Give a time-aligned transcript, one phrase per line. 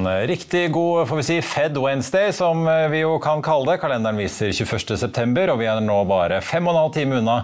[0.00, 3.80] En riktig god får vi si, Fed Wednesday, som vi jo kan kalle det.
[3.82, 7.34] Kalenderen viser 21.9, og vi er nå bare fem og en halv time unna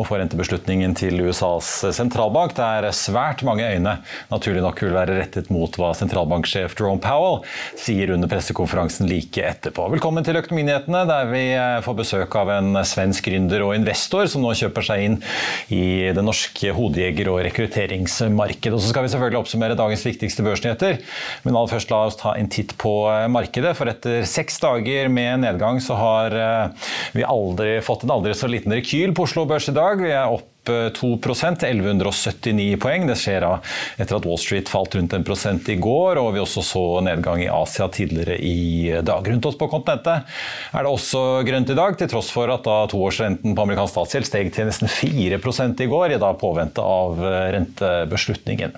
[0.00, 3.98] å få rentebeslutningen til USAs sentralbank, der svært mange øyne
[4.30, 7.42] naturlig nok vil være rettet mot hva sentralbanksjef Jerome Powell
[7.76, 9.90] sier under pressekonferansen like etterpå.
[9.92, 11.44] Velkommen til Økonominyhetene, der vi
[11.84, 15.20] får besøk av en svensk gründer og investor som nå kjøper seg inn
[15.68, 15.84] i
[16.16, 18.72] det norske hodejeger- og rekrutteringsmarkedet.
[18.72, 21.04] Og så skal vi selvfølgelig oppsummere dagens viktigste børsnyheter.
[21.44, 23.74] men aller først la oss ta en titt på eh, markedet.
[23.78, 28.50] For etter seks dager med nedgang så har eh, vi aldri fått en aldri så
[28.50, 30.02] liten rekyl på Oslo Børs i dag.
[30.02, 33.06] Vi er opp 2% 1179 poeng.
[33.08, 36.64] Det skjer etter at Wall Street falt rundt en prosent i går, og vi også
[36.64, 39.26] så nedgang i Asia tidligere i dag.
[39.26, 40.26] Rundt oss på kontinentet
[40.72, 44.28] er det også grønt i dag, til tross for at da toårsrenten på amerikansk statsgjeld
[44.28, 47.20] steg til nesten 4 i går, i da påvente av
[47.54, 48.74] rentebeslutningen.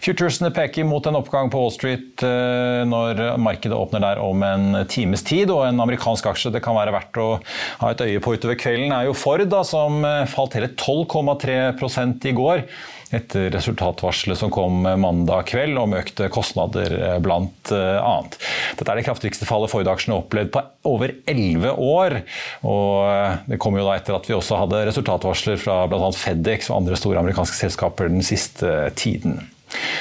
[0.00, 2.24] Futuresene peker mot en oppgang på Wall Street
[2.90, 6.94] når markedet åpner der om en times tid, og en amerikansk aksje det kan være
[6.94, 7.28] verdt å
[7.80, 12.30] ha et øye på utover kvelden, er jo Ford, da, som falt hele 12,5 3,3
[12.30, 12.64] i går
[13.10, 18.12] etter resultatvarselet som kom mandag kveld om økte kostnader, bl.a.
[18.78, 22.20] Dette er det kraftigste fallet Ford-aksjene har opplevd på over 11 år.
[22.62, 26.12] og Det kom jo da etter at vi også hadde resultatvarsler fra bl.a.
[26.14, 29.40] Fedex og andre store amerikanske selskaper den siste tiden.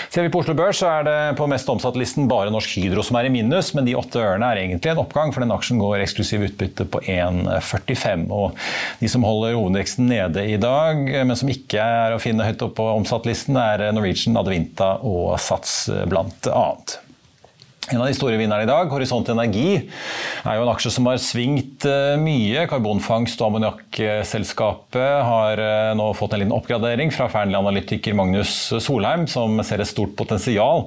[0.09, 3.19] Ser vi på Oslo Børs, så er det på mest omsatt-listen bare Norsk Hydro som
[3.19, 6.03] er i minus, men de åtte ørene er egentlig en oppgang, for den aksjen går
[6.05, 8.25] eksklusiv utbytte på 1,45.
[8.33, 8.57] Og
[9.01, 12.79] de som holder hovedveksten nede i dag, men som ikke er å finne høyt oppe
[12.81, 16.99] på omsatt-listen, er Norwegian, Advinta og Sats blant annet.
[17.87, 19.79] En av de store vinnerne i dag, Horisont Energi,
[20.43, 21.87] er jo en aksje som har svingt
[22.21, 22.65] mye.
[22.69, 25.61] Karbonfangst- og ammoniakkselskapet har
[25.97, 28.51] nå fått en liten oppgradering fra Fearnley-analytiker Magnus
[28.83, 30.85] Solheim, som ser et stort potensial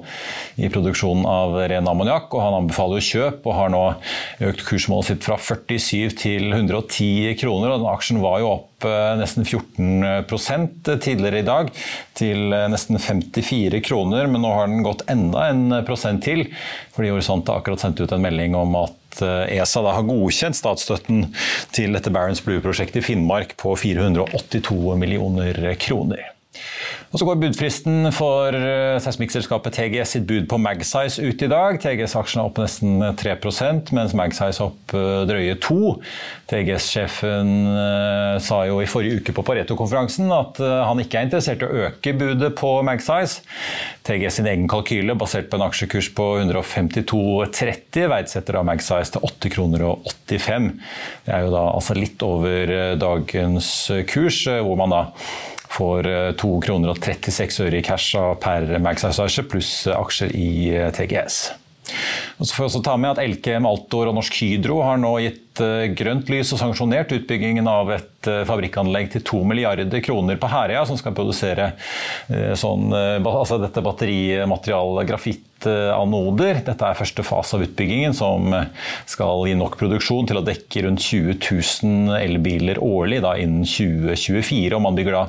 [0.55, 2.37] i produksjonen av ren ammoniakk.
[2.39, 3.83] Han anbefaler kjøp, og har nå
[4.51, 7.73] økt kursmålet sitt fra 47 til 110 kroner.
[7.73, 8.72] og den Aksjen var jo opp
[9.19, 11.71] nesten 14% tidligere i dag,
[12.17, 14.27] til nesten 54 kroner.
[14.31, 16.47] Men nå har den gått enda en prosent til,
[16.95, 21.27] fordi Horisont har akkurat sendt ut en melding om at ESA da har godkjent statsstøtten
[21.75, 26.32] til dette Barents Blue-prosjektet i Finnmark på 482 millioner kroner.
[27.13, 28.55] Og så går budfristen for
[29.03, 31.77] seismikkselskapet TGS sitt bud på Magsize ut i dag.
[31.81, 33.35] TGS-aksjen er opp nesten 3
[33.93, 34.93] mens Magsize opp
[35.29, 35.93] drøye 2
[36.49, 37.51] TGS-sjefen
[38.43, 42.15] sa jo i forrige uke på Pareto-konferansen at han ikke er interessert i å øke
[42.17, 43.43] budet på Magsize.
[44.03, 49.53] TGS sin egen kalkyle, basert på en aksjekurs på 152,30, verdsetter da Magsize til 8
[49.53, 50.69] kroner og 85.
[51.27, 53.69] Det er jo da altså litt over dagens
[54.11, 55.03] kurs, hvor man da
[55.73, 56.09] får
[56.41, 60.49] 2 kroner og 36 øre i cash per Magsize pluss aksjer i
[60.95, 61.41] TGS.
[62.39, 65.17] Og så får jeg også ta med at Elkem, Altor og Norsk Hydro har nå
[65.25, 65.63] gitt
[65.99, 68.12] grønt lys og sanksjonert utbyggingen av et
[68.47, 71.73] fabrikkanlegg til 2 milliarder kroner på Herøya, som skal produsere
[72.59, 76.61] sånn, altså dette batterimaterialet grafittanoder.
[76.65, 78.53] Dette er første fase av utbyggingen, som
[79.09, 84.73] skal gi nok produksjon til å dekke rundt 20 000 elbiler årlig da, innen 2024.
[84.75, 85.23] Og man bygger da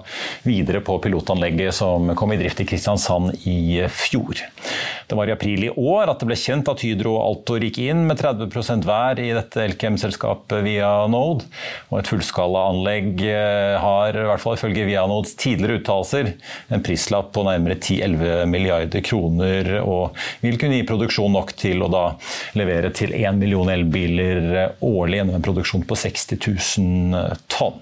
[0.46, 4.42] videre på pilotanlegget som kom i drift i Kristiansand i fjor.
[5.04, 7.76] Det var i april i år at det ble kjent at Hydro og Altor gikk
[7.84, 11.44] inn med 30% hver i dette Elkem-selskapet via Node.
[11.90, 12.08] Og et
[12.84, 16.34] fullskalaanlegg har, i hvert fall ifølge Vianods tidligere uttalelser,
[16.68, 21.88] en prislapp på nærmere 10-11 milliarder kroner, og vil kunne gi produksjon nok til å
[21.88, 22.04] da
[22.54, 26.38] levere til 1 million elbiler årlig gjennom en produksjon på 60
[26.78, 27.80] 000 tonn.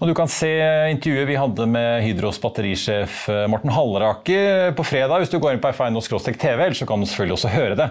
[0.00, 0.48] Og Du kan se
[0.88, 5.60] intervjuet vi hadde med Hydros batterisjef eh, Morten Halleraker på fredag hvis du går inn
[5.60, 7.90] på f1.no-tv, eller så kan du selvfølgelig også høre det.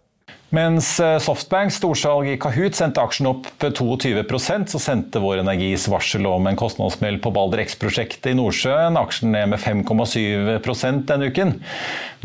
[0.51, 6.27] Mens eh, Softbanks storsalg i Kahoot sendte aksjen opp 22% så sendte Vår Energis varsel
[6.27, 11.53] om en kostnadssmell på Balder X-prosjektet i Nordsjøen aksjen ned med 5,7% denne uken.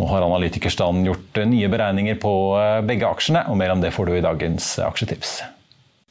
[0.00, 3.94] Nå har analytikerstanden gjort eh, nye beregninger på eh, begge aksjene, og mer om det
[3.94, 5.38] får du i dagens aksjetips.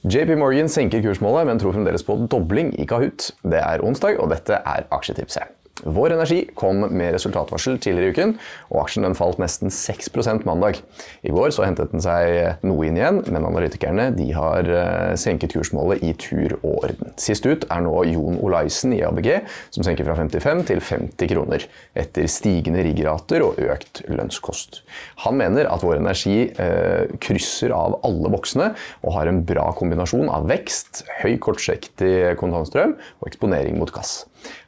[0.07, 3.33] JP Morgan senker kursmålet, men tror fremdeles på dobling i Kahoot.
[3.43, 5.51] Det er onsdag, og dette er aksjetipset.
[5.85, 8.31] Vår Energi kom med resultatvarsel tidligere i uken,
[8.71, 10.09] og aksjen den falt nesten 6
[10.47, 10.79] mandag.
[11.21, 16.01] I går så hentet den seg noe inn igjen, men analytikerne har eh, senket kursmålet
[16.01, 17.13] i tur og orden.
[17.21, 19.29] Sist ut er nå Jon Olaisen i ABG,
[19.77, 24.81] som senker fra 55 til 50 kroner, etter stigende riggrater og økt lønnskost.
[25.27, 28.71] Han mener at Vår Energi eh, krysser av alle boksene
[29.05, 34.23] og har en bra kombinasjon av vekst, høy kortsiktig kontantstrøm og eksponering mot gass.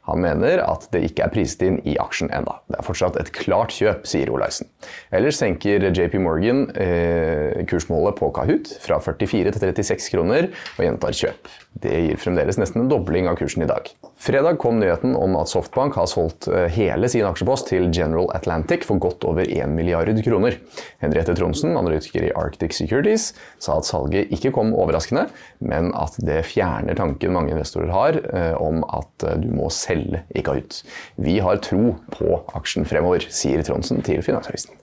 [0.08, 2.58] Han mener at det ikke er priset inn i aksjen enda.
[2.68, 4.70] Det er fortsatt et klart kjøp, sier Olaisen.
[5.14, 11.16] Ellers senker JP Morgan eh, kursmålet på Kahoot fra 44 til 36 kroner og gjentar
[11.16, 11.50] kjøp.
[11.78, 13.86] Det gir fremdeles nesten en dobling av kursen i dag.
[14.18, 18.86] Fredag kom nyheten om at Softbank har solgt eh, hele sin aksjepost til General Atlantic
[18.88, 20.58] for godt over 1 milliard kroner.
[21.02, 23.30] Henriette Tronsen, analytiker i Arctic Securities,
[23.62, 25.28] sa at salget ikke kom overraskende,
[25.62, 30.42] men at det fjerner tanken mange investorer har eh, om at du må selge i
[30.42, 30.82] Kahoot.
[31.16, 34.76] Vi har tro på aksjen fremover, sier Trondsen til Finansavisen.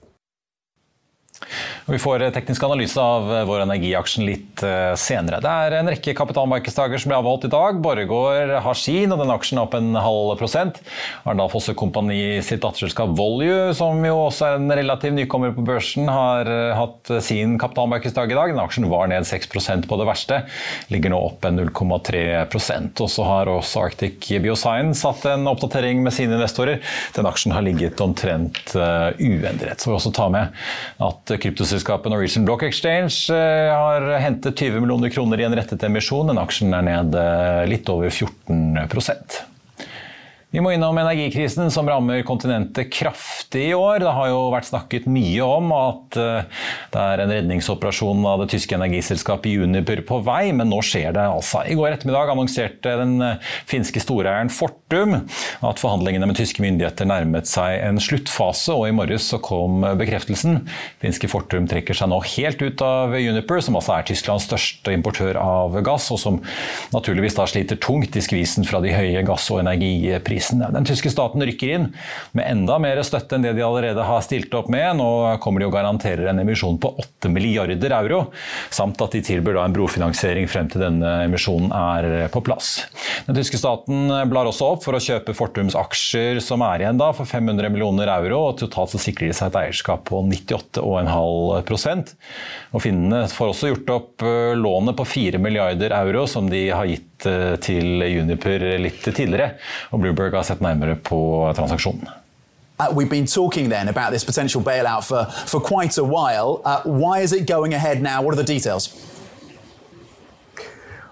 [1.85, 5.37] Vi får teknisk analyse av vår energiaksjen litt eh, senere.
[5.43, 7.77] Det er en rekke kapitalmarkedsdager som blir avholdt i dag.
[7.83, 10.79] Borregaard har sin, og den aksjen er opp en halv prosent.
[11.23, 16.09] Arendal Fosse Kompani sitt datterselskap Volue, som jo også er en relativ nykommer på børsen,
[16.09, 18.55] har eh, hatt sin kapitalmarkedsdag i dag.
[18.55, 20.41] Den aksjen var ned 6% på det verste,
[20.93, 26.15] ligger nå opp en 0,3% Og så har også Arctic Bioscience satt en oppdatering med
[26.15, 26.81] sine investorer.
[27.15, 29.79] Den aksjen har ligget omtrent uendret.
[29.79, 30.65] Så vi også ta med
[31.05, 35.83] at kryptosystemet Aksjeselskapet Norwegian Block Exchange eh, har hentet 20 millioner kroner i en rettet
[35.83, 36.27] emisjon.
[36.27, 38.87] Den aksjen er ned eh, litt over 14
[40.55, 43.99] vi må innom energikrisen som rammer kontinentet kraftig i år.
[43.99, 46.61] Det har jo vært snakket mye om at eh,
[46.93, 51.25] det er en redningsoperasjon av det tyske energiselskapet Juniper på vei, men nå skjer det
[51.27, 51.65] altså.
[51.67, 57.51] I går ettermiddag annonserte den eh, finske storeieren Fortum at forhandlingene med tyske myndigheter nærmet
[57.51, 60.61] seg en sluttfase, og i morges så kom bekreftelsen.
[61.03, 65.35] Finske Fortum trekker seg nå helt ut av Juniper, som altså er Tysklands største importør
[65.43, 66.39] av gass, og som
[66.95, 70.73] naturligvis da sliter tungt i skvisen fra de høye gass- og energiprisene prisen.
[70.73, 71.93] Den tyske staten rykker inn
[72.31, 74.97] med enda mer støtte enn det de allerede har stilt opp med.
[74.97, 78.31] Nå kommer de og garanterer en emisjon på 8 milliarder euro,
[78.69, 82.85] samt at de tilbyr en brofinansiering frem til denne emisjonen er på plass.
[83.25, 87.11] Den tyske staten blar også opp for å kjøpe Fortums aksjer som er igjen da
[87.15, 92.15] for 500 millioner euro, og totalt så sikrer de seg et eierskap på 98,5%
[92.75, 96.85] Og Finnene får også gjort opp eh, lånet på 4 milliarder euro som de har
[96.89, 99.55] gitt Eh, til Juniper litt tidligere,
[99.95, 102.09] og Bloomberg har sett nærmere på transaksjonen.
[102.79, 106.61] Uh, we've been talking then about this potential bailout for, for quite a while.
[106.65, 108.21] Uh, why is it going ahead now?
[108.21, 108.89] What are the details?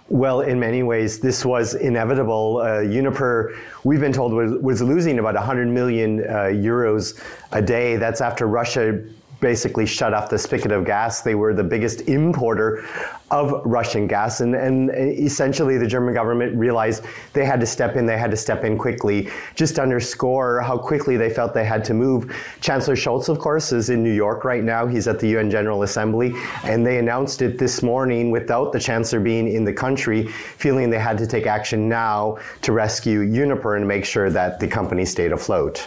[0.10, 2.58] Well, in many ways, this was inevitable.
[2.62, 7.18] Uh, Uniper, we've been told, was, was losing about 100 million uh, euros
[7.52, 7.96] a day.
[7.96, 9.00] That's after Russia
[9.44, 11.22] basically shut off the spigot of gas.
[11.22, 12.86] They were the biggest importer
[13.30, 14.40] of Russian gas.
[14.40, 18.38] And, and essentially, the German government realized they had to step in, they had to
[18.38, 19.30] step in quickly.
[19.54, 23.90] Just underscore how quickly they felt they had to move, Chancellor Schultz, of course, is
[23.90, 24.88] in New York right now.
[24.88, 26.34] He's at the UN General Assembly.
[26.64, 31.00] And they announced it this morning without the Chancellor being in the country, feeling they
[31.00, 35.34] had to take action now to rescue Uniper and make sure that the company stayed
[35.34, 35.86] afloat.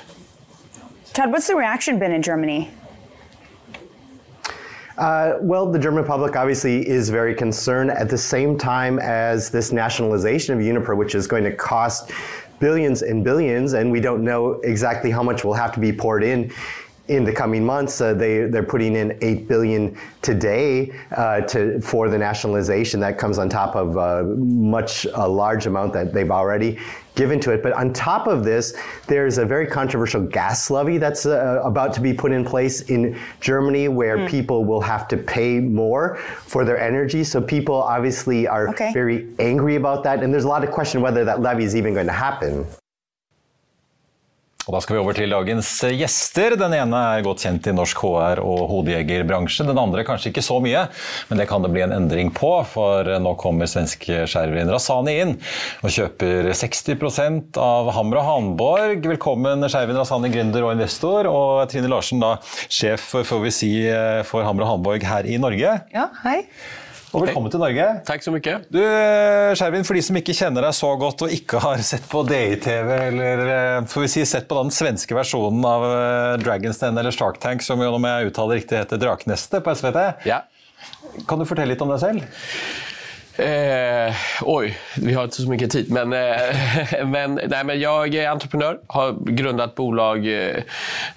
[1.15, 2.71] Todd, what's the reaction been in Germany?
[4.99, 9.71] Uh, well, the German public obviously is very concerned at the same time as this
[9.71, 12.11] nationalization of Uniper, which is going to cost
[12.61, 16.25] billions and billions, and we don't know exactly how much will have to be poured
[16.25, 16.51] in
[17.09, 22.09] in the coming months, uh, they they're putting in eight billion today uh, to for
[22.09, 23.01] the nationalization.
[23.01, 26.79] That comes on top of uh, much a large amount that they've already
[27.15, 27.63] given to it.
[27.63, 32.01] But on top of this, there's a very controversial gas levy that's uh, about to
[32.01, 36.79] be put in place in Germany, where people will have to pay more for their
[36.79, 37.25] energy.
[37.25, 38.93] So people obviously are Okay.
[38.93, 41.95] very angry about that, and there's a lot of question whether that levy is even
[41.95, 42.67] going to happen.
[44.67, 46.57] Og Da skal vi over til dagens gjester.
[46.59, 49.63] Den ene er godt kjent i norsk HR- og hodejegerbransje.
[49.69, 50.89] Den andre kanskje ikke så mye,
[51.29, 52.51] men det kan det bli en endring på.
[52.67, 55.37] For nå kommer svenske Shervin Rasani inn
[55.87, 59.07] og kjøper 60 av Hammer og Hanborg.
[59.07, 61.31] Velkommen, Shervin Rasani, gründer og investor.
[61.31, 62.35] Og Trine Larsen, da,
[62.67, 63.71] sjef for, får vi si,
[64.27, 65.79] for Hammer og Hanborg her i Norge.
[65.95, 66.41] Ja, hei.
[67.17, 67.85] Og velkommen til Norge.
[68.05, 68.59] Takk så mye.
[68.69, 68.81] Du,
[69.57, 72.91] Skjervin, for de som ikke kjenner deg så godt og ikke har sett på DI-TV,
[73.07, 77.15] eller eh, får vi si sett på den svenske versjonen av eh, Dragons Den eller
[77.17, 80.43] Shark Tank, som jo, om jeg uttaler riktig heter Draknestet på SVT, Ja.
[81.25, 82.29] kan du fortelle litt om deg selv?
[83.39, 85.91] Eh, oj, vi har inte så mycket tid.
[85.91, 86.37] Men, eh,
[87.07, 90.57] men, nej, men jag är entreprenör, har grundat bolag eh,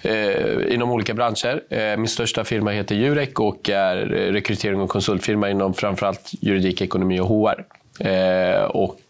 [0.02, 1.62] eh, inom olika branscher.
[1.70, 3.96] Eh, min största firma heter Jurek och är
[4.32, 7.64] rekrytering och konsultfirma inom framförallt juridik, ekonomi och HR.
[8.00, 9.00] Eh, och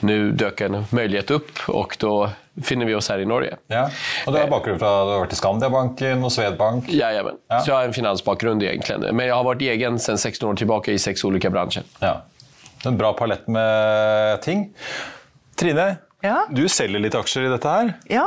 [0.00, 2.30] nu dök en möjlighet upp och då
[2.66, 3.56] finner vi oss her i Norge.
[3.72, 3.86] Ja.
[4.26, 6.88] Og du har bakgrunn fra du har vært i Skandiabanken og Swedbank.
[6.92, 7.38] Jajamän.
[7.50, 7.60] Ja.
[7.60, 8.98] Så jeg har en finansbakgrunn, egentlig.
[9.12, 11.84] Men jeg har vært egen siden 16 år tilbake i seks ulike bransjer.
[12.02, 12.16] Ja.
[12.88, 14.68] En bra palett med ting.
[15.60, 16.42] Trine, Ja?
[16.52, 17.94] du selger litt aksjer i dette her.
[18.12, 18.26] Ja.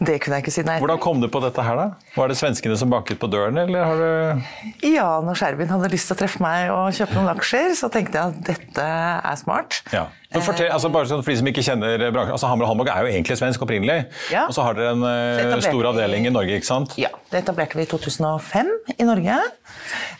[0.00, 0.78] Det kunne jeg ikke si nei.
[0.80, 2.12] Hvordan kom du på dette her, da?
[2.16, 6.08] Var det svenskene som banket på døren, eller har du Ja, når Skjervin hadde lyst
[6.08, 9.82] til å treffe meg og kjøpe noen aksjer, så tenkte jeg at dette er smart.
[9.92, 10.06] Ja.
[10.30, 12.90] Men fortell, altså bare sånn for de som ikke kjenner bransjen, altså Hammer og Hamburg
[12.92, 14.04] er jo egentlig svensk opprinnelig.
[14.30, 14.44] Ja.
[14.46, 16.94] Og så har dere en eh, stor avdeling i Norge, ikke sant?
[17.00, 19.40] Ja, det etablerte vi i 2005 i Norge.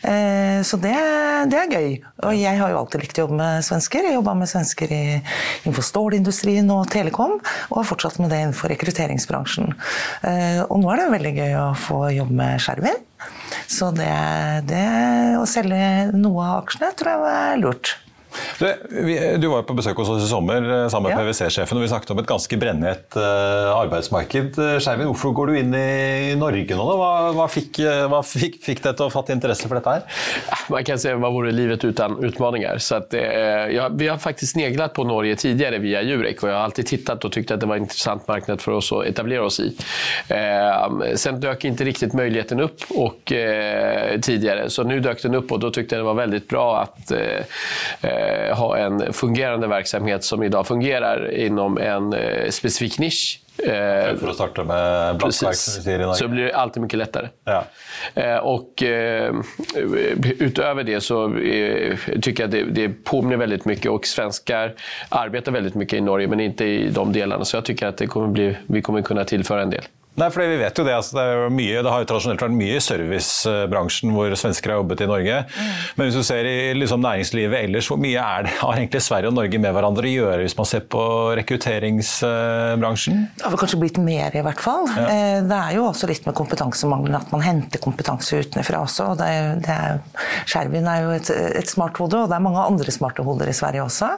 [0.01, 0.95] Eh, så det,
[1.51, 1.89] det er gøy.
[2.25, 4.07] Og jeg har jo alltid likt å jobbe med svensker.
[4.07, 5.03] Jeg jobba med svensker i,
[5.63, 7.37] innenfor stålindustrien og telekom,
[7.69, 9.73] og har fortsatt med det innenfor rekrutteringsbransjen.
[10.27, 13.01] Eh, og nå er det veldig gøy å få jobbe med Skjervin.
[13.69, 14.13] Så det,
[14.69, 14.87] det
[15.39, 17.93] å selge noe av aksjene tror jeg er lurt.
[18.59, 18.65] Du,
[19.05, 21.25] vi, du var jo på besøk hos oss i sommer eh, sammen med Ja.
[21.25, 24.59] PwC-sjefen, og vi snakket om et ganske brennhett uh, arbeidsmarked.
[24.61, 26.85] Eh, Skjervin, hvorfor går du inn i Norge nå?
[26.87, 26.95] da?
[27.01, 30.05] Hva, hva, fikk, hva fikk, fikk deg til å fatte interesse for dette her?
[30.71, 32.77] Man kan säga vad vore livet uten utfordringer.
[32.77, 33.21] Så att, eh,
[33.75, 37.25] ja, vi har faktisk sneglet på Norge tidligere via Jurek og jeg har alltid tittet
[37.25, 39.69] og tyckt at det var en interessant marknad for oss å etablere oss i.
[40.27, 45.51] Eh, sen dök ikke riktig muligheten opp og, eh, tidligere, så nå dök den opp,
[45.51, 47.61] og da syntes jeg det var veldig bra at eh,
[48.21, 53.39] eh, ha en fungerande verksamhet som idag fungerar inom en eh, specifik nisch.
[53.57, 57.29] Eh, For å starte med blattverk, som sier så blir det alltid mycket lättare.
[57.45, 57.63] Ja.
[58.15, 59.33] Eh, och eh,
[60.39, 64.73] utöver det så eh, tycker jag att det, det påminner väldigt mycket och svenskar
[65.09, 67.45] arbetar väldigt mycket i Norge men inte i de delarna.
[67.45, 69.83] Så jag tycker att det kommer bli, vi kommer kunna tillföra en del.
[70.19, 72.41] Nei, for vi vet jo Det altså det, er jo mye, det har jo tradisjonelt
[72.43, 75.37] vært mye i servicebransjen hvor svensker har jobbet i Norge.
[75.95, 79.31] Men hvis du ser i liksom, næringslivet ellers, hvor mye er det, har egentlig Sverige
[79.31, 81.03] og Norge med hverandre å gjøre hvis man ser på
[81.39, 83.21] rekrutteringsbransjen?
[83.37, 84.89] Det har vel kanskje blitt mer, i hvert fall.
[84.97, 85.07] Ja.
[85.47, 89.13] Det er jo også litt med kompetansemangelen at man henter kompetanse utenfra også.
[89.13, 90.03] og Det er, det er,
[90.49, 93.55] Skjervin er jo et, et smart hode, og det er mange andre smarte hoder i
[93.55, 94.11] Sverige også.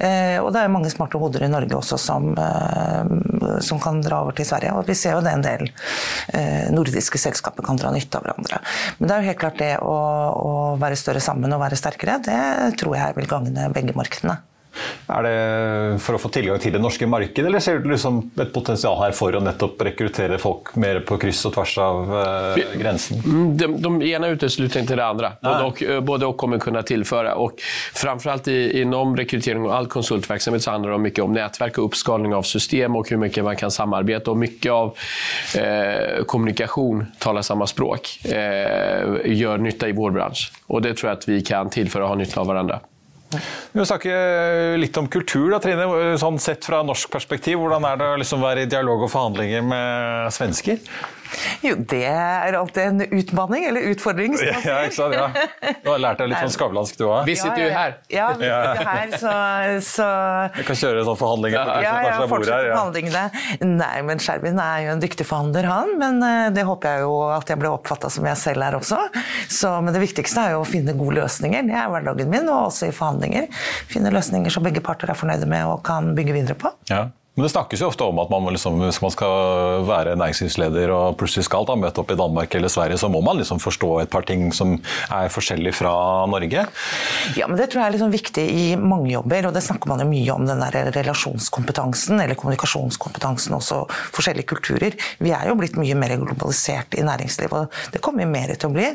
[0.00, 4.24] Eh, Og det er mange smarte hoder i Norge også som, eh, som kan dra
[4.26, 4.74] over til Sverige.
[4.76, 5.68] Og vi ser jo det en del
[6.34, 8.60] eh, nordiske selskaper kan dra nytte av hverandre.
[8.98, 9.96] Men det er jo helt klart det å,
[10.40, 14.40] å være større sammen og være sterkere, det tror jeg vil gagne begge markedene.
[15.12, 18.52] Er det for å få tilgang til det norske markedet, eller ser du liksom et
[18.54, 23.22] potensial her for å nettopp rekruttere folk mer på kryss og tvers av uh, grensen?
[23.24, 25.32] Mm, De, de ene utesluter ikke det andre.
[25.42, 27.34] Både og, eh, både og kommer kunne tilføre.
[27.40, 27.60] Og
[27.96, 32.34] framförallt i, innom rekrytering og all konsultverksamhet så handlar det mye om nettverk og oppskaling
[32.36, 34.32] av system og hvor mye man kan samarbeide.
[34.32, 35.06] Og mye av
[35.60, 40.50] eh, kommunikasjon taler samme språk, eh, gjør nytta i vår bransch.
[40.68, 42.82] Og det tror jeg at vi kan tilføre og ha nytte av varandra.
[43.34, 44.12] Vi må snakke
[44.78, 45.86] litt om kultur, da, Trine.
[46.20, 49.66] Sånn sett fra norsk perspektiv, hvordan er det å liksom være i dialog og forhandlinger
[49.66, 50.82] med svensker?
[51.64, 54.36] Jo, det er alltid en utfordring, eller utfordring.
[54.38, 55.16] som man Ja, ikke sant?
[55.16, 55.74] Ja.
[55.82, 57.26] Du har lært deg litt sånn skavlansk, du òg?
[57.28, 57.96] Vi sitter jo her.
[58.12, 59.34] Ja, vi sitter her, så,
[59.86, 60.08] så
[60.56, 63.24] Vi kan kjøre sånn forhandlinger på ja, ja, fortsette forhandlingene.
[63.76, 65.94] Nei, men Skjervin er jo en dyktig forhandler, han.
[66.00, 69.00] Men eh, det håper jeg jo at jeg ble oppfatta som jeg selv er også.
[69.52, 71.66] Så, men det viktigste er jo å finne gode løsninger.
[71.68, 73.48] Det er hverdagen min, og også i forhandlinger.
[73.92, 76.72] Finne løsninger som begge parter er fornøyde med og kan bygge videre på.
[76.90, 77.06] Ja.
[77.36, 81.18] Men det snakkes jo ofte om at man liksom, hvis man skal være næringslivsleder og
[81.20, 84.12] plutselig skal da møte opp i Danmark eller Sverige, så må man liksom forstå et
[84.12, 84.78] par ting som
[85.12, 85.92] er forskjellig fra
[86.32, 86.64] Norge?
[87.36, 90.00] Ja, men Det tror jeg er liksom viktig i mange jobber, og det snakker man
[90.00, 90.46] jo mye om.
[90.48, 93.82] Den der relasjonskompetansen eller kommunikasjonskompetansen, også
[94.16, 94.96] forskjellige kulturer.
[95.20, 98.70] Vi er jo blitt mye mer globalisert i næringslivet, og det kommer vi mer til
[98.70, 98.88] å bli.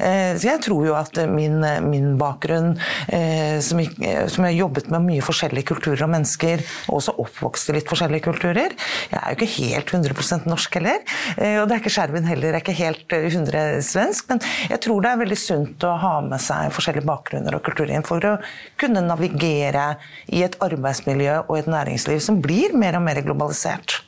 [0.00, 2.74] Eh, så jeg tror jo at min, min bakgrunn,
[3.06, 7.83] eh, som jeg har jobbet med mye forskjellige kulturer og mennesker, og også oppvokst litt
[7.84, 8.74] litt forskjellige kulturer.
[9.12, 11.02] Jeg er jo ikke helt 100% norsk heller.
[11.36, 14.28] Eh, og det er ikke Skjervin heller, jeg er ikke helt 100 eh, svensk.
[14.32, 18.04] Men jeg tror det er veldig sunt å ha med seg forskjellige bakgrunner og kulturer
[18.08, 18.36] for å
[18.80, 19.94] kunne navigere
[20.32, 24.00] i et arbeidsmiljø og et næringsliv som blir mer og mer globalisert.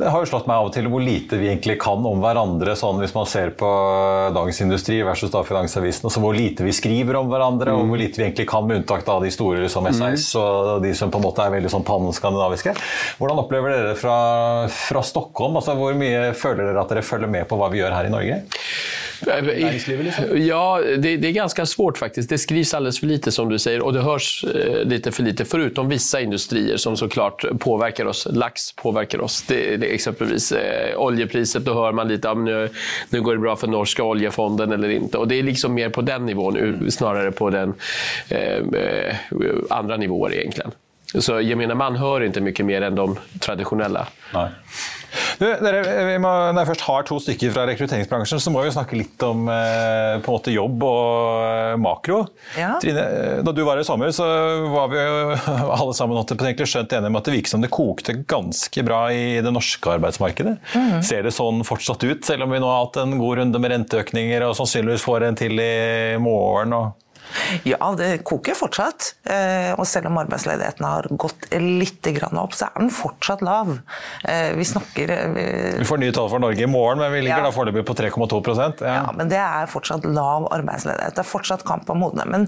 [0.00, 2.72] Det har jo slått meg av og til hvor lite vi egentlig kan om hverandre.
[2.78, 3.68] sånn Hvis man ser på
[4.34, 8.20] Dagens Industri versus da Finansavisen, altså hvor lite vi skriver om hverandre, og hvor lite
[8.20, 10.40] vi egentlig kan, med unntak av de store som SAS mm.
[10.40, 12.74] og de som på en måte er veldig sånn panskandinaviske.
[13.20, 14.16] Hvordan opplever dere fra,
[14.72, 15.60] fra Stockholm?
[15.60, 18.14] Altså, hvor mye føler dere at dere følger med på hva vi gjør her i
[18.14, 18.42] Norge?
[19.20, 20.24] Liksom?
[20.36, 22.28] Ja, det, det, är ganska svårt faktiskt.
[22.28, 25.44] Det skrivs alldeles för lite som du säger och det hörs eh, lite för lite.
[25.44, 28.28] Förutom vissa industrier som såklart påverkar oss.
[28.30, 29.42] Lax påverkar oss.
[29.42, 32.68] Det, det exempelvis eh, oljepriset, då hör man lite om nu,
[33.10, 35.18] nu går det bra för norska oljefonden eller inte.
[35.18, 37.74] Och det är liksom mer på den nivån snarare på den
[38.28, 39.16] eh, eh,
[39.70, 40.70] andra nivåer egentligen.
[41.14, 44.06] Så gemene man hör inte mycket mer än de traditionella.
[44.34, 44.48] Nej.
[45.40, 48.98] Du, dere, må, når jeg først har to stykker fra rekrutteringsbransjen, så må vi snakke
[48.98, 52.18] litt om eh, måte jobb og eh, makro.
[52.60, 52.74] Ja.
[52.82, 54.26] Trine, eh, da du var i sommer, så
[54.68, 55.38] var vi jo
[55.78, 59.54] alle sammen skjønt enige om at det virket som det kokte ganske bra i det
[59.54, 60.58] norske arbeidsmarkedet.
[60.76, 61.00] Mm.
[61.08, 63.72] Ser det sånn fortsatt ut, selv om vi nå har hatt en god runde med
[63.72, 66.76] renteøkninger og sannsynligvis får en til i morgen?
[66.76, 67.09] og
[67.68, 69.14] ja, det koker fortsatt.
[69.30, 73.72] Eh, og selv om arbeidsledigheten har gått litt opp, så er den fortsatt lav.
[74.24, 75.44] Eh, vi snakker Vi,
[75.78, 77.48] Vi får nye tall for Norge i morgen, men vi ligger ja.
[77.48, 78.94] da foreløpig på 3,2 ja.
[79.04, 81.14] ja, men det er fortsatt lav arbeidsledighet.
[81.16, 82.26] Det er fortsatt kamp om hodene.
[82.30, 82.46] Men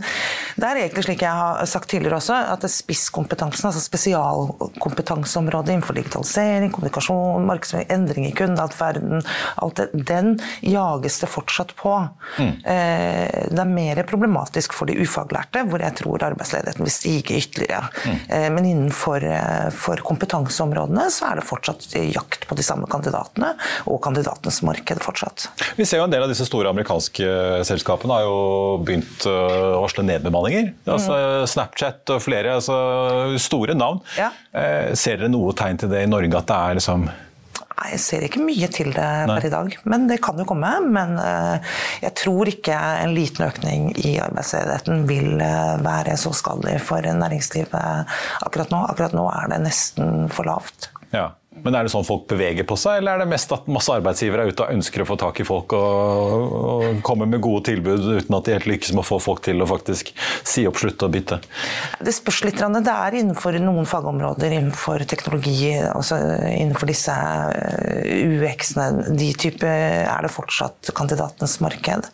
[0.56, 6.72] det er egentlig slik jeg har sagt tidligere også, at spisskompetansen, altså spesialkompetanseområdet innenfor digitalisering,
[6.74, 9.22] kommunikasjon, markedsføring, endring i kundeatferden,
[9.62, 10.34] alt det, den
[10.66, 11.94] jages det fortsatt på.
[12.38, 12.52] Mm.
[12.62, 17.88] Det er mer problematisk for de ufaglærte, hvor jeg tror arbeidsledigheten vil stige ytterligere.
[18.06, 18.18] Mm.
[18.56, 19.24] Men innenfor
[19.76, 23.52] for kompetanseområdene så er det fortsatt jakt på de samme kandidatene,
[23.90, 25.48] og kandidatenes marked fortsatt.
[25.78, 27.28] Vi ser jo en del av disse store amerikanske
[27.68, 28.38] selskapene har jo
[28.86, 29.36] begynt å
[29.82, 30.72] varsle nedbemanninger.
[30.86, 31.50] Altså mm.
[31.52, 34.02] Snapchat og flere, altså store navn.
[34.18, 34.30] Ja.
[34.52, 37.06] Eh, ser dere noe tegn til det i Norge, at det er liksom
[37.82, 40.70] Nei, Jeg ser ikke mye til det per i dag, men det kan jo komme.
[40.94, 46.78] Men eh, jeg tror ikke en liten økning i arbeidsledigheten vil eh, være så skadelig
[46.86, 48.14] for næringslivet
[48.46, 48.84] akkurat nå.
[48.92, 50.92] Akkurat nå er det nesten for lavt.
[51.10, 51.32] Ja.
[51.52, 54.46] Men er det sånn folk beveger på seg, eller er det mest at masse arbeidsgivere
[54.46, 58.06] er ute og ønsker å få tak i folk og, og kommer med gode tilbud
[58.08, 60.14] uten at de helt lykkes med å få folk til å faktisk
[60.48, 61.38] si opp, slutte og bytte?
[62.00, 62.62] Det spørs litt.
[62.62, 67.14] Det er innenfor noen fagområder, innenfor teknologi, altså innenfor disse
[67.52, 72.08] eh, UX-ene, de type er det fortsatt kandidatenes marked.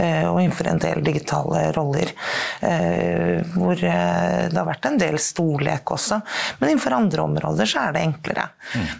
[0.00, 2.14] Eh, og innenfor en del digitale roller
[2.64, 6.22] eh, hvor det har vært en del storlek også.
[6.58, 8.48] Men innenfor andre områder så er det enklere.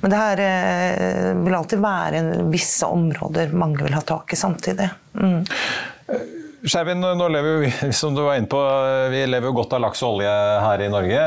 [0.02, 4.90] Men det her eh, vil alltid være visse områder mange vil ha tak i samtidig.
[5.18, 5.42] Mm.
[6.58, 7.68] Skjervin, nå lever vi,
[8.00, 8.58] som du var inne på,
[9.12, 10.32] vi lever jo godt av laks og olje
[10.64, 11.20] her i Norge.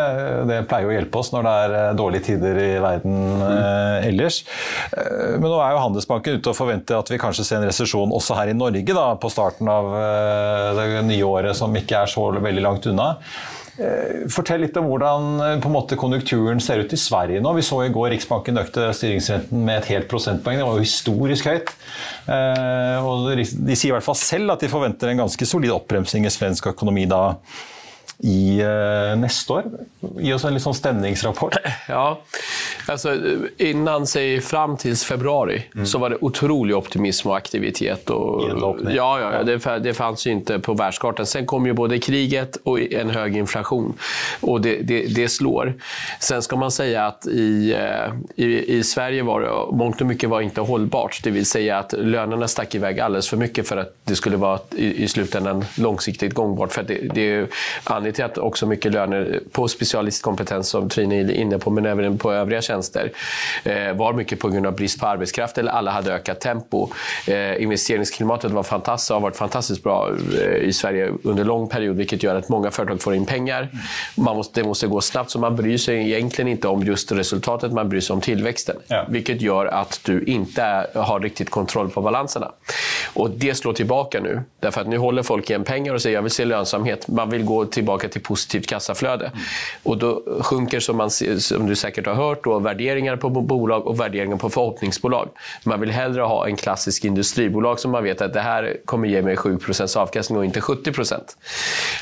[0.50, 4.42] Det pleier å hjelpe oss når det er eh, dårlige tider i verden eh, ellers.
[4.92, 8.12] Eh, men nå er jo Handelsbanken ute og forventer at vi kanskje ser en resesjon
[8.12, 12.12] også her i Norge da, på starten av eh, det nye året, som ikke er
[12.12, 13.14] så veldig langt unna.
[13.82, 17.54] Eh, fortell litt om hvordan eh, måte, konjunkturen ser ut i Sverige nå.
[17.58, 20.60] Vi så i går Riksbanken økte styringsrenten med et helt prosentpoeng.
[20.60, 21.74] Det var jo historisk høyt.
[22.30, 26.28] Eh, og de sier i hvert fall selv at de forventer en ganske solid oppbremsing
[26.28, 27.24] i svensk økonomi da
[28.24, 29.64] i uh, neste år?
[30.18, 31.58] Gi oss en litt sånn stemningsrapport.
[31.92, 32.22] Ja,
[32.88, 33.12] altså
[33.60, 35.86] Innan sig fram til februari mm.
[35.86, 38.10] så var det utrolig optimisme og aktivitet.
[38.10, 41.28] Och, ja, ja, det, det fanns jo ikke på verdenskartet.
[41.28, 43.92] Sen kom jo både kriget og en høy inflasjon.
[44.48, 45.74] Og det, det, det, slår.
[46.22, 50.32] Sen skal man si at i, eh, i, i, Sverige var det mångt og mye
[50.32, 51.20] var ikke holdbart.
[51.26, 54.40] Det vil si at lønnene stakk i vei alldeles for mye for at det skulle
[54.42, 56.76] være i, i en langsiktig gangbart.
[56.78, 61.60] For det, det, er till att också mycket löner på specialistkompetens som Trine är inne
[61.60, 63.12] på, men även på övriga tjänster tjänster
[63.64, 66.90] eh, var mycket på grund av brist på arbetskraft eller alla hade ökat tempo.
[67.28, 70.10] Eh, investeringsklimatet var fantastiskt, har varit fantastiskt bra
[70.42, 73.70] eh, i Sverige under lång period vilket gör att många företag får in pengar.
[74.16, 77.72] Man måste, det måste gå snabbt så man bryr sig egentligen inte om just resultatet,
[77.72, 78.76] man bryr sig om tillväxten.
[78.88, 79.06] Ja.
[79.10, 82.52] Vilket gör att du inte har riktigt kontroll på balanserna.
[83.14, 84.42] Och det slår tillbaka nu.
[84.60, 87.08] Därför att nu håller folk igen pengar och säger jag vill se lönsamhet.
[87.08, 89.32] Man vill gå tillbaka till positivt kassaflöde.
[89.84, 94.00] Och då sjunker, som, man, som du säkert har hört, då, värderingar på bolag och
[94.00, 95.30] värderingar på förhoppningsbolag.
[95.64, 99.22] Man vill hellre ha en klassisk industribolag som man vet att det här kommer ge
[99.22, 101.22] mig 7% avkastning och inte 70%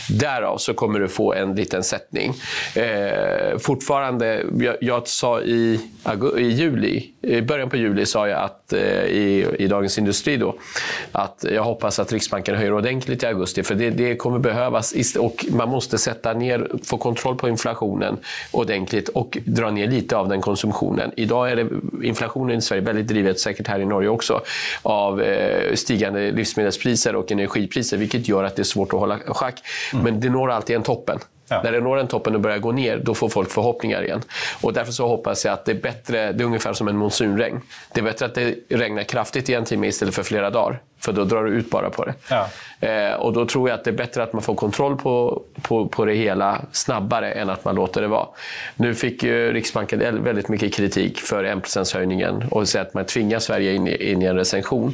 [0.10, 2.34] Därav så kommer du få en liten sättning.
[2.76, 5.80] Eh, fortfarande, jag, jag sa i,
[6.38, 10.56] i juli, i början på juli sa jag att, eh, i, i Dagens Industri då,
[11.12, 15.16] att jag hoppas att Riksbanken höjer ordentligt i augusti, för det, det kommer behövas.
[15.20, 18.18] Och man måste sätta ner, få kontroll på inflationen
[18.52, 21.12] ordentligt och dra ner lite av den konsumtionen.
[21.16, 21.68] Idag är det,
[22.08, 24.42] inflationen i Sverige väldigt drivet, säkert här i Norge också,
[24.82, 29.60] av eh, stigande livsmedelspriser och energipriser, vilket gör att det är svårt att hålla schack.
[30.04, 31.20] Men det når alltid en toppen.
[31.50, 31.62] Ja.
[31.64, 34.22] När det når den toppen och börjar gå ner, då får folk förhoppningar igen.
[34.62, 37.62] Och därför så hoppas jag att det är bättre, det är ungefär som en monsunregn.
[37.94, 40.82] Det är bättre att det regnar kraftigt i en timme istället för flera dagar.
[41.00, 42.14] För då drar du ut bara på det.
[42.30, 42.48] Ja.
[42.88, 45.88] Eh, och då tror jag att det är bättre att man får kontroll på, på,
[45.88, 48.28] på det hela snabbare än att man låter det vara.
[48.76, 53.74] Nu fick ju Riksbanken väldigt mycket kritik för 1%-höjningen och säger att man tvingar Sverige
[53.74, 54.88] in i, in i en recension.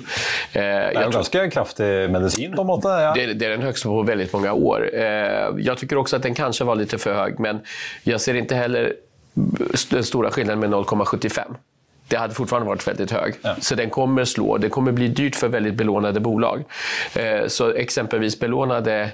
[0.54, 2.92] Eh, Det er en ganska kraftig medicin på något sätt.
[2.92, 3.14] Ja.
[3.16, 4.90] det, det är den högsta på väldigt många år.
[4.94, 5.04] Eh,
[5.58, 7.60] jag tycker också att den kanske var lite för hög, men
[8.04, 8.94] jag ser inte heller
[9.90, 11.56] den stora skillnaden med 0,75.
[12.08, 13.36] Det hade fortfarande varit väldigt hög.
[13.60, 14.58] Så den kommer slå.
[14.58, 16.64] Det kommer bli dyrt för väldigt belånade bolag.
[17.14, 19.12] Eh, så exempelvis belånade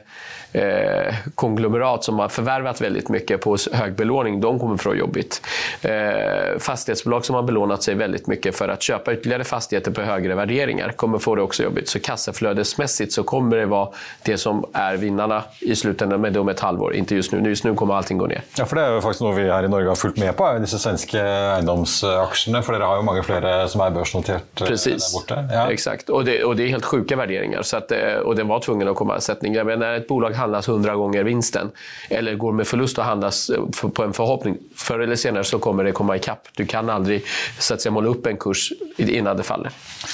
[0.54, 5.42] eh, konglomerat som har förvärvat väldigt mycket på høy hög belåning, de kommer få jobbigt.
[5.82, 10.36] Eh, fastighetsbolag som har belånat sig väldigt mycket för att köpa ytterligare fastigheter på högre
[10.36, 11.90] värderingar kommer få det också jobbigt.
[11.90, 13.90] Så kassaflödesmässigt så kommer det vara
[14.24, 16.96] det som är vinnarna i slutändan, men det om ett halvår.
[16.96, 17.50] Inte just nu.
[17.50, 18.42] Just nu kommer allting gå ner.
[18.58, 20.46] Ja, for Det er jo faktisk noe vi her i Norge har fulgt med på,
[20.48, 22.62] er disse svenske eiendomsaksjene.
[22.66, 25.06] For dere har jo mange flere som er børsnotert eh, Precis.
[25.06, 25.38] der borte.
[25.54, 25.66] Ja.
[25.72, 26.10] Exakt.
[26.10, 27.62] Och det, och det är helt sjuka värderingar.
[27.62, 29.54] Så att, eh, och den var tvungen att komma sättning.
[29.66, 31.72] Men när ett bolag handlas 100 gånger vinsten
[32.10, 35.84] eller går med förlust och handlas eh, på en förhoppning, förr eller senare så kommer
[35.88, 36.48] det komma ikapp.
[36.58, 37.24] Du kan aldrig
[37.60, 39.72] så att säga, måla upp en kurs innan det faller.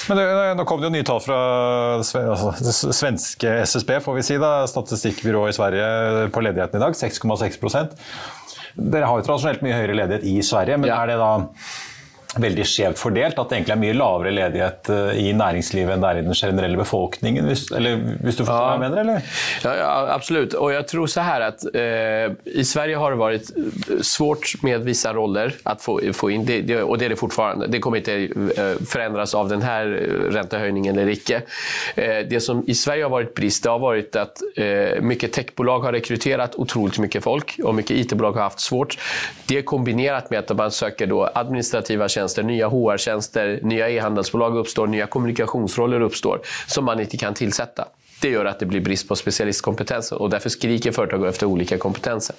[0.10, 1.38] Men det, nå kom det jo nye tall fra
[1.98, 6.94] altså, svenske SSB, får vi si, da, statistikkbyrået i Sverige, på ledigheten i dag.
[6.98, 7.98] 6,6%
[8.78, 11.00] Dere har jo tradisjonelt mye høyere ledighet i Sverige, men Ja.
[11.02, 11.32] er det da
[12.42, 13.38] veldig skjevt fordelt?
[13.40, 16.38] At det egentlig er mye lavere ledighet eh, i næringslivet enn det er i den
[16.38, 17.48] generelle befolkningen?
[17.50, 19.32] Hvis, eller, hvis du forstår hva jeg mener, eller?
[19.66, 20.56] Ja, ja, absolut.
[20.58, 23.52] Og jeg tror så her at eh, i Sverige har det vært
[24.06, 26.46] svårt med vissa roller å få, få inn.
[26.48, 27.70] Det, det, og det er det fortfarande.
[27.72, 28.18] Det kommer ikke
[28.56, 31.42] eh, förändras av den rentehøyningen räntehöjningen eller ikke.
[31.96, 35.88] Eh, det som i Sverige har vært brist, det har vært at eh, mycket techbolag
[35.88, 38.98] har rekryterat utrolig mye folk og mye IT-bolag har hatt svårt.
[39.50, 45.08] Det kombinert med at man søker administrative administrativa tjänster, nya HR-tjänster, nya e-handelsbolag uppstår, nya
[45.08, 47.88] kommunikationsroller uppstår som man inte kan tillsätta.
[48.22, 52.36] Det gör att det blir brist på specialistkompetens och därför skriker företag efter olika kompetenser.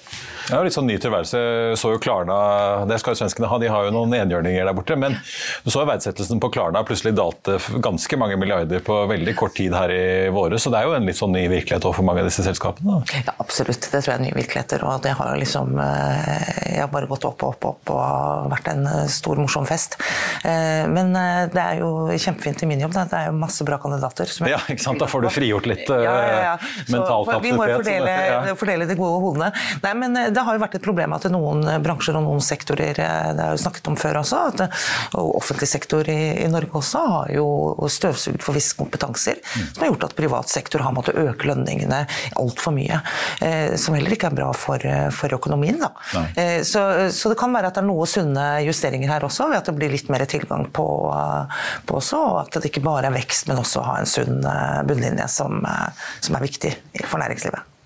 [0.49, 1.39] Det er jo litt sånn ny tilværelse.
[1.79, 4.97] Så jo Klarna, Det skal jo svenskene ha, de har jo noen enhjørninger der borte.
[4.99, 5.15] Men
[5.63, 9.73] du så jo verdsettelsen på Klarna plutselig dalte ganske mange milliarder på veldig kort tid
[9.77, 10.03] her i
[10.35, 10.59] våre.
[10.59, 12.99] Så det er jo en litt sånn ny virkelighet for mange av disse selskapene.
[12.99, 13.21] da.
[13.29, 13.79] Ja, absolutt.
[13.87, 14.83] Det tror jeg er nye virkeligheter.
[14.83, 18.51] Og det har jo liksom eh, Jeg har bare gått opp og opp, opp og
[18.51, 19.95] vært en eh, stor, morsom fest.
[20.43, 21.13] Eh, Men
[21.53, 22.93] det er jo kjempefint i min jobb.
[22.99, 23.05] da.
[23.07, 24.25] Det er jo masse bra kandidater.
[24.27, 24.99] som Ja, ikke sant?
[24.99, 26.53] Da får du frigjort litt eh, Ja, ja.
[26.85, 28.01] Så mental for Vi må kapasitet.
[28.03, 29.51] fordele, fordele de gode hodene.
[29.83, 32.43] Nei, men eh, Det har jo vært et problem at noen eh, bransjer og noen
[32.43, 34.85] sektorer eh, Det har jo snakket om før også, at, eh,
[35.19, 37.47] og offentlig sektor i, i Norge også har jo
[37.89, 39.65] støvsugd for visse kompetanser, Mm.
[39.73, 42.03] som har gjort at privat sektor har måttet øke lønningene
[42.37, 42.99] altfor mye.
[43.41, 45.79] Eh, som heller ikke er bra for, eh, for økonomien.
[45.81, 45.89] Da.
[46.37, 49.57] Eh, så, så det kan være at det er noen sunne justeringer her også, ved
[49.61, 53.09] at det blir litt mer tilgang på, eh, på også, og at det ikke bare
[53.09, 56.73] er vekst, men også ha en sunn eh, bunnlinje som, eh, som er viktig
[57.05, 57.78] for næringslivet.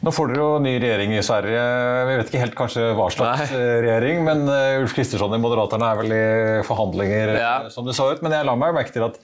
[0.00, 1.62] Nå får dere jo ny regjering i Sverige.
[2.08, 3.58] Vi vet ikke helt kanskje hva slags Nei.
[3.60, 6.22] eh, regjering, men eh, Ulf Kristersson i Moderaterna er vel i
[6.64, 7.50] forhandlinger, Ja.
[7.66, 8.22] eh, som det så ut.
[8.24, 9.18] Men jeg la meg merke til at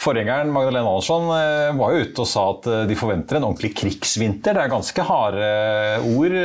[0.00, 1.28] forgjengeren Magdalena Andersson
[1.76, 4.56] var jo ute og sa at de forventer en ordentlig krigsvinter.
[4.56, 5.52] Det er ganske harde
[6.16, 6.36] ord.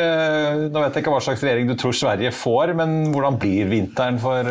[0.71, 4.19] Nå vet jeg ikke hva slags regjering du tror Sverige får, men hvordan blir vinteren
[4.23, 4.47] for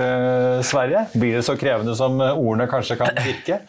[0.64, 1.06] Sverige?
[1.16, 3.61] Blir det så krevende som ordene kanskje kan virke?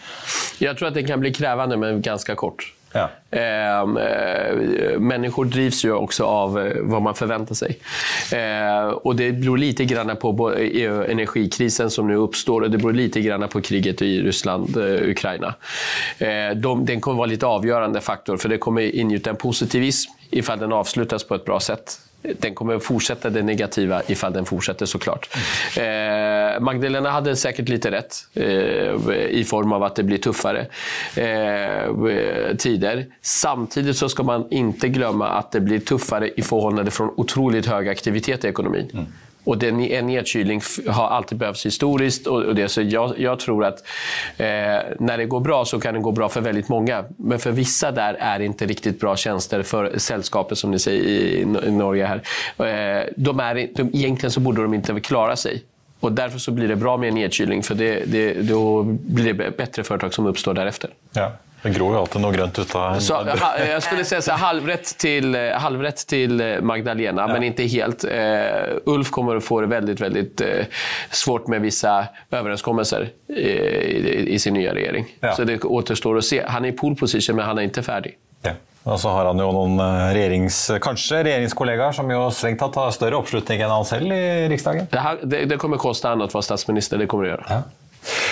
[0.63, 2.67] Jeg tror at det kan bli krevende, men ganske kort.
[2.91, 3.09] Ja.
[3.31, 7.79] Ehm, eh, människor drivs ju också av hva vad man förväntar sig.
[8.33, 12.93] Eh, och det beror lite grann på eh, energikrisen som nu uppstår och det beror
[12.93, 15.53] lite grann på kriget i Ryssland, eh, Ukraina.
[16.17, 20.59] Eh, de, den kommer vara lite avgörande faktor för det kommer ingjuta en positivism ifall
[20.59, 25.29] den avslutas på ett bra sätt den kommer fortsätta det negativa ifall den fortsätter såklart.
[25.77, 28.45] Eh, Magdalena hade säkert lite rätt eh,
[29.29, 30.67] i form av att det blir tuffare
[31.15, 33.05] eh, tider.
[33.21, 37.89] Samtidigt så ska man inte glömma att det blir tuffare i förhållande från otroligt hög
[37.89, 38.89] aktivitet i ekonomin.
[38.93, 39.05] Mm.
[39.43, 42.27] Och den, en nedkylning har alltid behövts historiskt.
[42.27, 43.79] Och, det, så jag, jag tror att
[44.37, 44.45] eh,
[44.99, 47.05] när det går bra så kan det gå bra för väldigt många.
[47.17, 51.03] Men för vissa där är det inte riktigt bra tjänster för sällskapet som ni säger
[51.03, 52.05] i, i Norge.
[52.05, 52.21] här.
[52.57, 55.63] Eh, de är, de, egentligen så borde de inte klara sig.
[55.99, 58.09] Och därför så blir det bra med en nedkylning för det,
[59.01, 60.89] blir det bättre företag som uppstår därefter.
[61.13, 61.31] Ja.
[61.61, 63.19] Det gror jo alltid noe grønt ut av så,
[63.61, 67.27] Jeg skulle si så halvrett til, halvrett til eh, Magdalena, ja.
[67.29, 68.05] men ikke helt.
[68.09, 70.81] Uh, Ulf kommer å få det veldig väldigt uh,
[71.13, 71.93] svårt med vissa
[72.33, 75.05] overenskommelser uh, i, i, sin nye regjering.
[75.21, 75.35] Ja.
[75.37, 76.41] Så det återstår å se.
[76.41, 78.15] Han er i pole position, men han er ikke ferdig.
[78.47, 78.57] Ja.
[78.89, 79.77] Og så har han jo noen
[80.15, 84.89] regjerings, kanskje regjeringskollegaer som jo strengt tatt har større oppslutning enn han selv i Riksdagen?
[84.89, 87.59] Det, her, det, det kommer koste han å være statsminister, det kommer det gjøre.
[87.59, 88.31] Ja.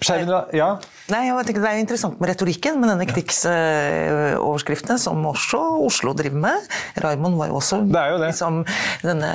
[0.00, 0.76] Skjervindra, ja?
[1.08, 6.42] Nei, jeg tenker Det er interessant med retorikken, med denne krigsoverskriftene, som også Oslo driver
[6.42, 6.66] med.
[7.00, 8.30] Raymond var jo også Det er jo det.
[8.34, 8.60] Liksom,
[9.06, 9.30] denne,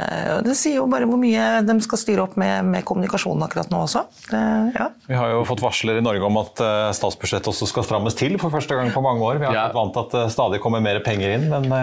[0.46, 3.82] det sier jo bare hvor mye de skal styre opp med, med kommunikasjonen akkurat nå
[3.88, 4.06] også.
[4.30, 4.44] Det,
[4.78, 4.90] ja.
[5.10, 8.38] Vi har jo fått varsler i Norge om at uh, statsbudsjettet også skal strammes til
[8.42, 9.42] for første gang på mange år.
[9.42, 9.68] Vi har ja.
[9.72, 11.74] vært vant til at det uh, stadig kommer mer penger inn, men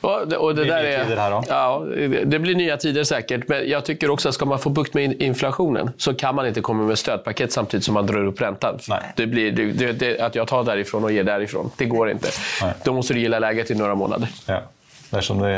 [0.00, 1.82] og det, och det, det, er, ja,
[2.24, 5.22] det blir nye tider sikkert, men jeg tycker også at skal man få bukt med
[5.22, 8.78] inflationen så kan man ikke komme med stödpaket samtidig som man drar opp räntan.
[9.16, 12.28] Det blir, det, det, att jag tar därifrån och ger därifrån, det går inte.
[12.62, 12.74] Nej.
[12.84, 14.28] Då måste du gilla läget i några månader.
[14.46, 14.62] Ja.
[15.12, 15.48] Det er som de,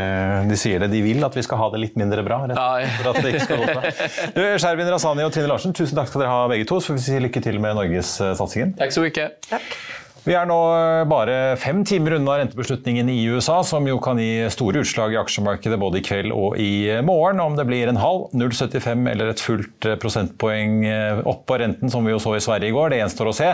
[0.51, 2.41] de, sier det, de vil at vi skal ha det litt mindre bra.
[2.51, 3.93] Rett, ja, for at det ikke skal gå.
[4.35, 6.81] Du, Skjervin Rasani og Trine Larsen, tusen takk skal dere ha begge to.
[6.83, 8.75] Så får vi si lykke til med norgessatsingen.
[8.81, 9.29] Takk så mye.
[9.47, 9.77] Takk.
[10.25, 14.47] Vi er nå eh, bare fem timer unna rentebeslutningen i USA, som jo kan gi
[14.53, 17.43] store utslag i aksjemarkedet både i kveld og i morgen.
[17.45, 21.93] Om det blir en halv, 0,75 eller et fullt eh, prosentpoeng eh, opp på renten,
[21.93, 23.53] som vi jo så i Sverige i går, det gjenstår å se.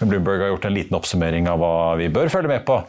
[0.00, 2.82] Men Bloomberg har gjort en liten oppsummering av hva vi bør følge med på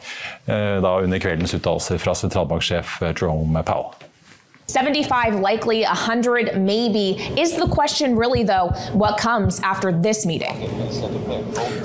[0.46, 4.11] da under kveldens uttalelser fra sentralbanksjef Jerome Powell.
[4.66, 7.20] 75 likely, 100 maybe.
[7.38, 10.56] Is the question really, though, what comes after this meeting?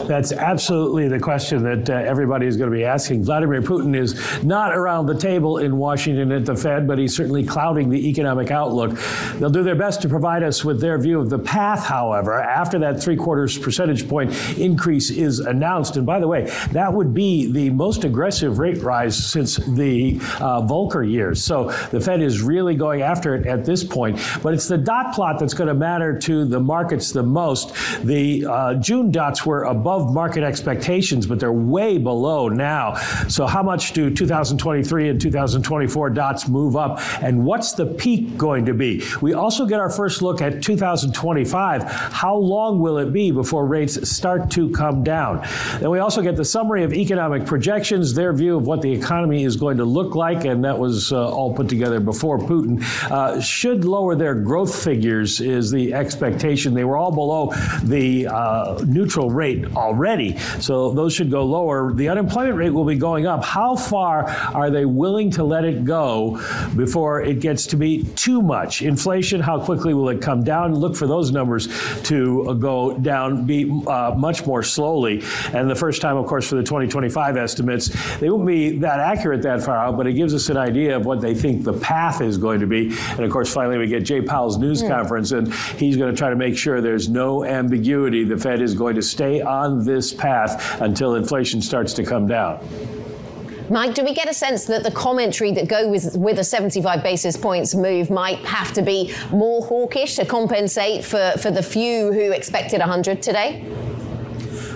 [0.07, 3.23] That's absolutely the question that uh, everybody is going to be asking.
[3.23, 7.43] Vladimir Putin is not around the table in Washington at the Fed, but he's certainly
[7.43, 8.97] clouding the economic outlook.
[9.35, 12.79] They'll do their best to provide us with their view of the path, however, after
[12.79, 15.97] that three quarters percentage point increase is announced.
[15.97, 20.61] And by the way, that would be the most aggressive rate rise since the uh,
[20.61, 21.43] Volcker years.
[21.43, 24.19] So the Fed is really going after it at this point.
[24.41, 27.73] But it's the dot plot that's going to matter to the markets the most.
[28.03, 32.95] The uh, June dots were above market expectations, but they're way below now.
[33.27, 36.99] So, how much do 2023 and 2024 dots move up?
[37.21, 39.03] And what's the peak going to be?
[39.21, 41.84] We also get our first look at 2025.
[41.84, 45.45] How long will it be before rates start to come down?
[45.80, 49.43] Then we also get the summary of economic projections, their view of what the economy
[49.43, 53.11] is going to look like, and that was uh, all put together before Putin Putin,
[53.11, 56.73] uh, should lower their growth figures, is the expectation.
[56.73, 61.93] They were all below the uh, neutral rate already, so those should go lower.
[61.93, 63.43] The unemployment rate will be going up.
[63.43, 66.41] How far are they willing to let it go
[66.75, 68.81] before it gets to be too much?
[68.81, 70.75] Inflation, how quickly will it come down?
[70.75, 71.67] Look for those numbers
[72.03, 75.23] to go down, be uh, much more slowly.
[75.53, 79.41] And the first time, of course, for the 2025 estimates, they won't be that accurate
[79.43, 82.21] that far out, but it gives us an idea of what they think the path
[82.21, 82.97] is going going to be.
[83.12, 84.89] And of course, finally, we get Jay Powell's news mm.
[84.89, 88.23] conference, and he's going to try to make sure there's no ambiguity.
[88.23, 92.65] The Fed is going to stay on this path until inflation starts to come down.
[93.69, 97.03] Mike, do we get a sense that the commentary that goes with, with a 75
[97.03, 102.13] basis points move might have to be more hawkish to compensate for, for the few
[102.13, 103.65] who expected 100 today?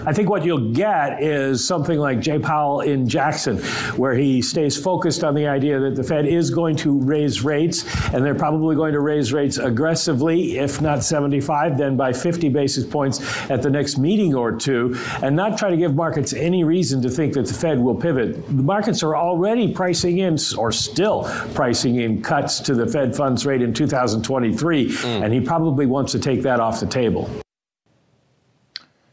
[0.05, 3.57] I think what you'll get is something like Jay Powell in Jackson,
[3.97, 7.85] where he stays focused on the idea that the Fed is going to raise rates,
[8.13, 12.85] and they're probably going to raise rates aggressively, if not 75, then by 50 basis
[12.85, 17.01] points at the next meeting or two, and not try to give markets any reason
[17.01, 18.45] to think that the Fed will pivot.
[18.47, 23.45] The markets are already pricing in, or still pricing in, cuts to the Fed funds
[23.45, 25.23] rate in 2023, mm.
[25.23, 27.29] and he probably wants to take that off the table.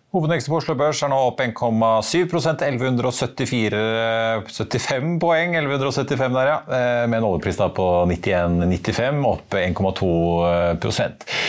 [0.08, 3.80] Hovedveksten på Oslo Børs er nå opp 1,7 1174
[5.20, 5.52] poeng.
[5.52, 6.54] 1175 der, ja.
[6.64, 10.08] Eh, med en oljepris på 91,95, opp 1,2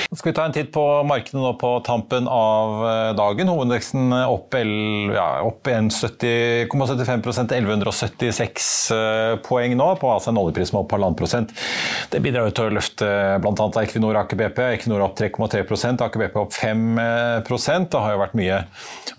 [0.10, 3.48] Nå skal vi ta en titt på markedet nå på tampen av eh, dagen.
[3.48, 8.92] Hovedveksten opp, ja, opp 70,75% 1176
[9.48, 11.56] poeng nå, på altså en oljepris med opp halvannen prosent.
[12.12, 13.08] Det bidrar til å løfte
[13.40, 13.72] bl.a.
[13.86, 14.62] Equinor og Aker BP.
[14.76, 15.64] Equinor opp 3,3
[16.10, 18.64] Aker BP opp 5% Det har jo vært mye mye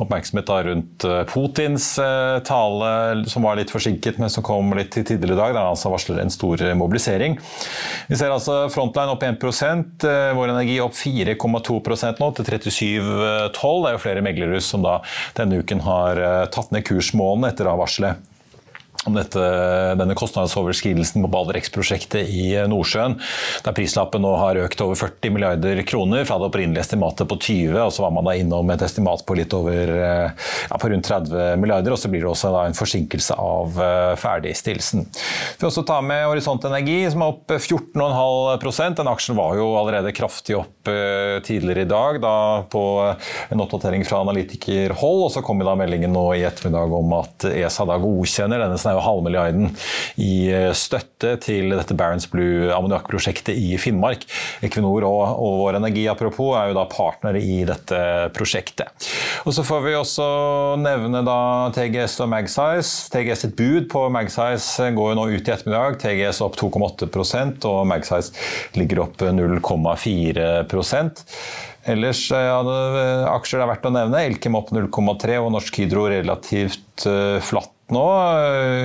[0.01, 5.37] oppmerksomhet rundt eh, Putins eh, tale, som var litt forsinket, men som kom litt tidligere
[5.37, 7.37] i dag, der han altså varsler en stor eh, mobilisering.
[8.09, 9.39] Vi ser altså Frontline opp 1
[10.37, 11.79] Vår Energi opp 4,2
[12.21, 13.53] nå, til 37,12.
[13.53, 14.99] Det er jo flere meglerhus som da
[15.37, 16.21] denne uken har
[16.53, 18.27] tatt ned kursmålene etter da varselet
[19.09, 19.41] om dette,
[19.97, 23.15] denne kostnadsoverskridelsen på Balder X-prosjektet i Nordsjøen,
[23.65, 27.79] der prislappen nå har økt over 40 milliarder kroner fra det opprinnelige estimatet på 20,
[27.81, 31.57] og så var man da innom et estimat på litt over ja, på rundt 30
[31.63, 35.09] milliarder, og så blir det også en forsinkelse av uh, ferdigstillelsen.
[35.61, 40.13] Vi også ta med Horisont Energi, som er opp 14,5% Den aksjen var jo allerede
[40.17, 40.89] kraftig opp
[41.45, 42.35] tidligere i dag, da
[42.71, 42.83] på
[43.53, 47.87] en oppdatering fra analytikerhold, og så kom da meldingen nå i ettermiddag om at ESA
[47.89, 49.71] da godkjenner denne er jo halvmilliarden
[50.21, 54.27] i eh, støtte til dette Barents Blue ammoniakkprosjektet i Finnmark.
[54.67, 58.01] Equinor og, og Vår Energi apropos er jo da partnere i dette
[58.37, 59.09] prosjektet.
[59.47, 60.27] Og Så får vi også
[60.81, 61.41] nevne da
[61.75, 63.09] TGS og Magsize.
[63.13, 65.99] TGS sitt bud på Magsize går jo nå ut i ettermiddag.
[66.03, 68.31] TGS opp 2,8% og Magsize
[68.77, 71.25] ligger opp 0,4%
[71.89, 72.61] Ellers ja, ja,
[73.33, 74.25] aksjer det er verdt å nevne.
[74.29, 78.07] Elkem opp 0,3 og Norsk Hydro relativt uh, flatt nå.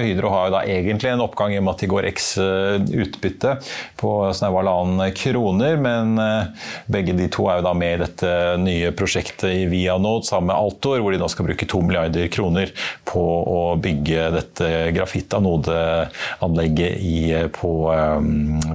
[0.05, 2.75] Hydro har jo da egentlig en oppgang i og med at de går X eh,
[3.03, 3.51] utbytte
[3.99, 6.45] på snau halvannen kroner, men eh,
[6.91, 8.29] begge de to er jo da med i dette
[8.61, 12.67] nye prosjektet i Vianode sammen med Altor, hvor de nå skal bruke to milliarder kroner
[13.07, 18.19] på å bygge dette grafittanodeanlegget på, eh,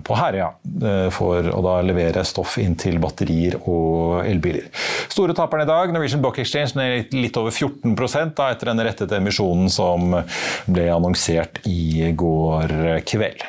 [0.07, 0.49] på Herøya,
[1.15, 4.65] for å da levere stoff inn til batterier og elbiler.
[5.11, 7.95] Store taperne i dag, Norwegian Block Exchange ned litt over 14
[8.37, 10.20] da, etter den rettede emisjonen som
[10.71, 13.47] ble annonsert i går kveld.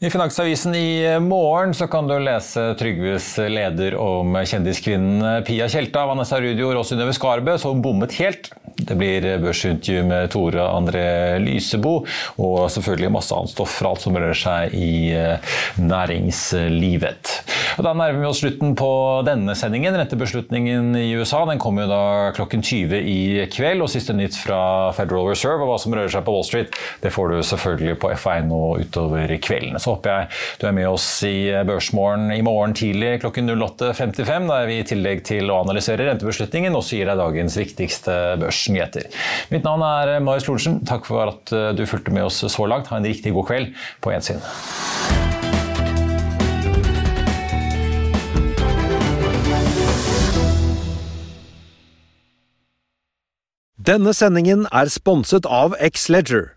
[0.00, 6.36] I Finansavisen i morgen så kan du lese Trygves leder om kjendiskvinnen Pia Tjelta, Vanessa
[6.36, 8.50] Rudior og Synnøve Skarbø, som bommet helt.
[8.76, 11.06] Det blir børsintervju med Tore André
[11.40, 12.02] Lysebo,
[12.36, 17.32] og selvfølgelig masse annet stoff fra alt som rører seg i eh, næringslivet.
[17.76, 18.90] Og da nærmer vi oss slutten på
[19.24, 19.96] denne sendingen.
[19.96, 22.02] Rentebeslutningen i USA den kommer jo da
[22.36, 23.18] klokken 20 i
[23.52, 23.84] kveld.
[23.84, 27.12] Og siste nytt fra Federal Reserve og hva som rører seg på Wall Street, det
[27.16, 30.28] får du selvfølgelig på F1 nå utover kvelden så håper jeg
[30.60, 31.36] du er med oss i
[31.68, 36.98] Børsmorgen i morgen tidlig klokken 08.55, der vi i tillegg til å analysere rentebeslutningen også
[36.98, 39.08] gir deg dagens viktigste børsnyheter.
[39.54, 40.82] Mitt navn er Marius Lorentzen.
[40.88, 42.90] Takk for at du fulgte med oss så langt.
[42.90, 43.74] Ha en riktig god kveld.
[44.02, 44.42] På gjensyn.
[53.86, 56.56] Denne sendingen er sponset av X-Leger.